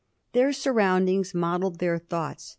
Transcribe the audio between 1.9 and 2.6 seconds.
thoughts.